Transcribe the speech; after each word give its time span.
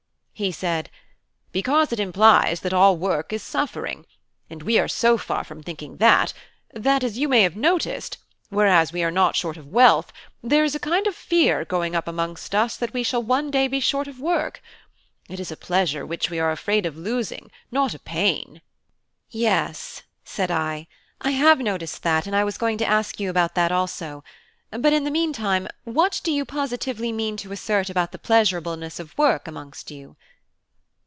He 0.33 0.51
said: 0.51 0.89
"Because 1.51 1.93
it 1.93 1.99
implies 1.99 2.61
that 2.61 2.73
all 2.73 2.97
work 2.97 3.31
is 3.31 3.43
suffering, 3.43 4.07
and 4.49 4.63
we 4.63 4.79
are 4.79 4.87
so 4.87 5.15
far 5.15 5.43
from 5.43 5.61
thinking 5.61 5.97
that, 5.97 6.33
that, 6.73 7.03
as 7.03 7.15
you 7.19 7.29
may 7.29 7.43
have 7.43 7.55
noticed, 7.55 8.17
whereas 8.49 8.91
we 8.91 9.03
are 9.03 9.11
not 9.11 9.35
short 9.35 9.55
of 9.55 9.67
wealth, 9.67 10.11
there 10.41 10.63
is 10.63 10.73
a 10.73 10.79
kind 10.79 11.05
of 11.05 11.15
fear 11.15 11.63
growing 11.63 11.95
up 11.95 12.07
amongst 12.07 12.55
us 12.55 12.75
that 12.77 12.91
we 12.91 13.03
shall 13.03 13.21
one 13.21 13.51
day 13.51 13.67
be 13.67 13.79
short 13.79 14.07
of 14.07 14.19
work. 14.19 14.63
It 15.29 15.39
is 15.39 15.51
a 15.51 15.55
pleasure 15.55 16.07
which 16.07 16.31
we 16.31 16.39
are 16.39 16.49
afraid 16.49 16.87
of 16.87 16.97
losing, 16.97 17.51
not 17.69 17.93
a 17.93 17.99
pain." 17.99 18.63
"Yes," 19.29 20.01
said 20.23 20.49
I, 20.49 20.87
"I 21.21 21.29
have 21.29 21.59
noticed 21.59 22.01
that, 22.01 22.25
and 22.25 22.35
I 22.35 22.45
was 22.45 22.57
going 22.57 22.79
to 22.79 22.85
ask 22.87 23.19
you 23.19 23.29
about 23.29 23.53
that 23.53 23.71
also. 23.71 24.23
But 24.71 24.91
in 24.93 25.03
the 25.03 25.11
meantime, 25.11 25.67
what 25.83 26.19
do 26.23 26.31
you 26.31 26.45
positively 26.45 27.11
mean 27.11 27.37
to 27.37 27.51
assert 27.51 27.91
about 27.91 28.11
the 28.13 28.17
pleasurableness 28.17 28.99
of 28.99 29.15
work 29.19 29.47
amongst 29.47 29.91
you?" 29.91 30.15